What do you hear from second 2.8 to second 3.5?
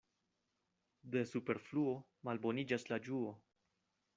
la ĝuo.